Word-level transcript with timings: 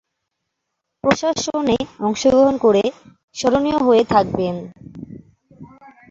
প্রশাসনে 1.03 1.77
অংশগ্রহণ 1.99 2.55
করে 2.57 2.83
স্মরণীয় 3.35 3.79
হয়ে 3.79 4.03
থাকবেন। 4.13 4.55